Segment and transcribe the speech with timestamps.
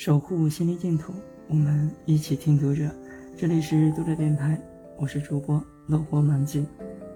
[0.00, 1.12] 守护心灵净土，
[1.48, 2.88] 我们一起听读者。
[3.36, 4.56] 这里是读者电台，
[4.96, 6.64] 我是主播乐活满记。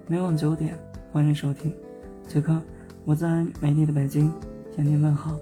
[0.05, 0.77] 每晚九点，
[1.09, 1.73] 欢迎收听。
[2.27, 2.61] 此刻，
[3.05, 4.29] 我在美丽的北京
[4.75, 5.39] 向您问好。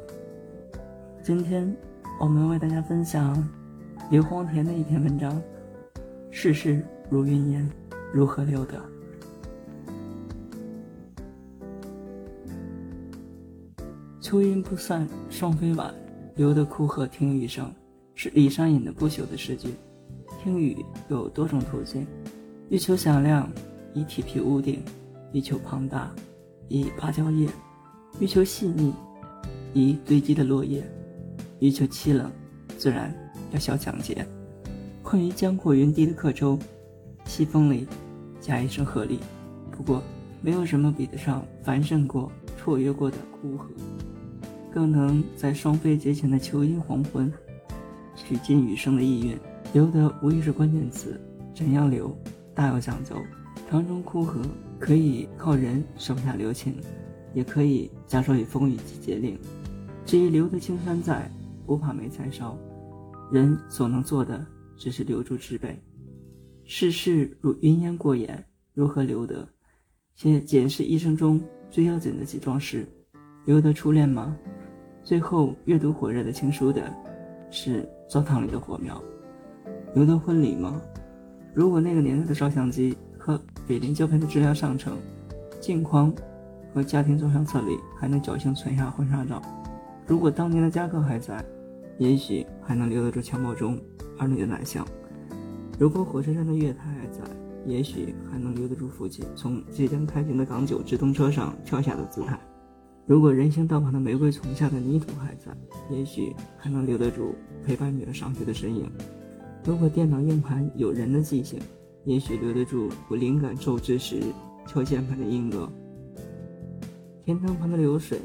[1.24, 1.76] 今天，
[2.20, 3.44] 我们为大家分享
[4.12, 5.42] 刘荒田的一篇文章：
[6.30, 7.68] 世事如云烟，
[8.14, 8.80] 如何留得？
[14.20, 15.92] 秋阴不散，双飞晚，
[16.36, 17.74] 留得枯荷听雨声，
[18.16, 19.70] 是李商隐的不朽的诗句。
[20.42, 22.06] 听雨有多种途径：
[22.70, 23.52] 欲求响亮，
[23.94, 24.78] 以铁皮屋顶；
[25.34, 26.12] 欲求庞大，
[26.68, 27.50] 以芭蕉叶；
[28.20, 28.94] 欲求细腻，
[29.74, 30.82] 以堆积的落叶；
[31.60, 32.32] 欲求凄冷，
[32.78, 33.14] 自然
[33.52, 34.26] 要小抢劫。
[35.04, 36.58] 困于江阔云低的客舟，
[37.26, 37.88] 西风里
[38.40, 39.20] 加一声鹤唳。
[39.70, 40.02] 不过，
[40.42, 43.70] 没有什么比得上繁盛过、绰约过的枯荷。
[44.74, 47.32] 更能在双飞节前的秋阴黄昏，
[48.16, 49.38] 取尽雨声的意蕴。
[49.74, 51.20] 留得无疑是关键词，
[51.54, 52.16] 怎样留，
[52.54, 53.16] 大有讲究。
[53.70, 54.42] 长中枯荷
[54.80, 56.76] 可以靠人手下留情，
[57.34, 59.38] 也可以假手以风雨季节令。
[60.06, 61.32] 至于留得青山在，
[61.66, 62.58] 不怕没柴烧。
[63.32, 64.46] 人所能做的，
[64.76, 65.82] 只是留住之辈。
[66.66, 69.48] 世事如云烟过眼，如何留得？
[70.16, 72.86] 且检视一生中最要紧的几桩事：
[73.46, 74.36] 留得初恋吗？
[75.04, 76.82] 最后阅读火热的情书的，
[77.50, 79.02] 是灶堂里的火苗。
[79.94, 80.82] 留得婚礼吗？
[81.54, 84.98] 如果那个年代的照相机和北林胶片的质量上乘，
[85.60, 86.14] 镜框
[86.74, 89.42] 和家庭照相册里还能侥幸存下婚纱照；
[90.08, 91.44] 如果当年的夹克还在，
[91.98, 93.78] 也许还能留得住襁褓中
[94.18, 94.86] 儿女的奶香；
[95.78, 97.20] 如果火车站的月台还在，
[97.66, 102.40] 也许还能留得住父亲从即将开行的港九直通车上跳下的姿态。
[103.08, 105.52] 如果人行道旁的玫瑰丛下的泥土还在，
[105.90, 107.36] 也许还能留得住
[107.66, 108.86] 陪伴女儿上学的身影；
[109.66, 111.60] 如果电脑硬盘有人的记性，
[112.06, 114.22] 也许留得住我灵感骤至时
[114.68, 115.68] 敲键盘的音乐；
[117.26, 118.20] 天堂旁的流水，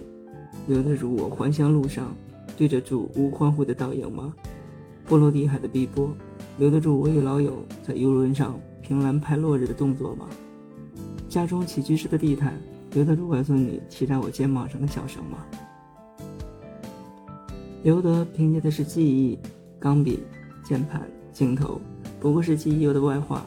[0.69, 2.15] 留得住我还乡路上
[2.57, 4.33] 对着住屋欢呼的倒影吗？
[5.07, 6.15] 波罗的海的碧波，
[6.59, 10.29] 留得住我与老友在游轮上凭栏拍落日的动作吗？
[11.29, 12.55] 家中起居室的地毯。
[12.97, 15.45] 留得住外孙女骑在我肩膀上的笑声吗？
[17.83, 19.39] 留得凭借的是记忆，
[19.79, 20.21] 钢笔、
[20.65, 21.79] 键盘、镜头，
[22.19, 23.45] 不过是记忆有的外化、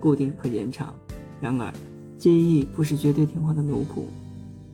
[0.00, 0.92] 固定和延长。
[1.40, 1.72] 然而，
[2.18, 4.06] 记忆不是绝对听话的奴仆，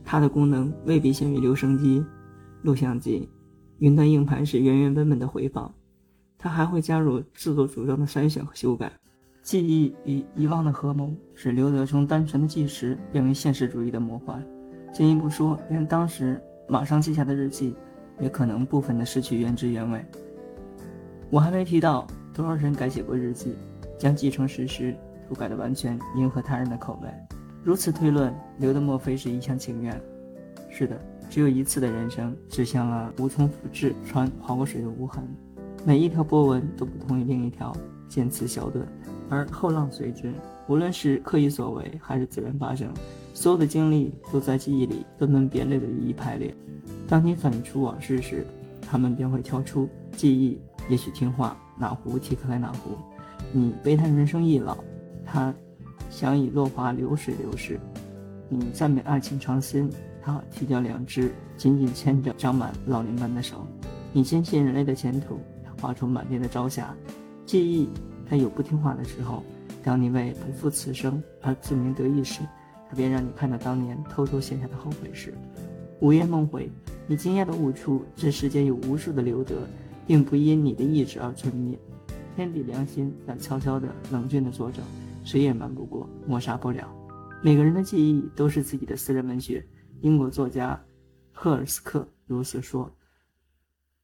[0.03, 2.03] 它的功能未必限于留声机、
[2.63, 3.29] 录像机、
[3.77, 5.71] 云端硬盘时原原本本的回放，
[6.39, 8.91] 它还会加入自作主张的筛选和修改。
[9.41, 14.43] 记忆与遗忘的合谋，使刘德从单纯的纪实变为现实主义的魔幻。
[14.93, 17.75] 进一步说，连当时马上记下的日记，
[18.19, 20.05] 也可能部分的失去原汁原味。
[21.31, 23.55] 我还没提到多少人改写过日记，
[23.97, 24.95] 将既成事实
[25.27, 27.09] 涂改的完全迎合他人的口味。
[27.63, 29.99] 如此推论，刘的莫非是一厢情愿？
[30.69, 30.99] 是的，
[31.31, 35.23] 只有一次的人生，指向了无从复制船划过水的无痕。
[35.83, 37.75] 每一条波纹都不同于另一条，
[38.11, 38.85] 渐次消顿。
[39.29, 40.33] 而后浪随之，
[40.67, 42.91] 无论是刻意所为还是自然发生，
[43.33, 46.53] 所有的经历都在记忆里分门别类的一一排列。
[47.07, 48.45] 当你反出往事时，
[48.81, 50.59] 他们便会跳出记忆。
[50.89, 52.97] 也许听话，哪壶提克来哪壶。
[53.53, 54.77] 你悲叹人生易老，
[55.23, 55.53] 他
[56.09, 57.79] 想以落花流水流逝。
[58.49, 59.89] 你赞美爱情长新，
[60.21, 63.65] 他提掉两只紧紧牵着长满老年斑的手。
[64.11, 66.93] 你坚信人类的前途，他画出满天的朝霞。
[67.51, 67.89] 记忆。
[68.29, 69.43] 他有不听话的时候，
[69.83, 72.39] 当你为不负此生而自鸣得意时，
[72.89, 75.33] 他便让你看到当年偷偷写下的后悔事。
[75.99, 76.71] 午夜梦回，
[77.07, 79.67] 你惊讶的悟出，这世间有无数的留德，
[80.07, 81.77] 并不因你的意志而存灭。
[82.37, 84.81] 天地良心在悄悄的、冷峻的作证，
[85.25, 86.87] 谁也瞒不过，抹杀不了。
[87.43, 89.61] 每个人的记忆都是自己的私人文学。
[89.99, 90.81] 英国作家
[91.33, 92.89] 赫尔斯克如此说。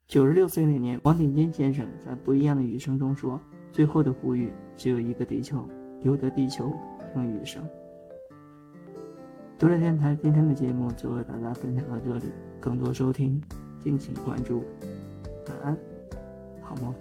[0.08, 3.40] 九十六岁那年，王鼎钧先生在《不一样的雨声》中说。
[3.74, 5.68] 最后的呼吁只有一个地球，
[6.02, 6.74] 留得地球
[7.14, 7.62] 听雨声。
[9.60, 13.40] 读者电台今天的节目就和大家分享到这里，更多收听
[13.84, 14.64] 敬请关注。
[15.48, 15.78] 晚安，
[16.62, 16.96] 好梦。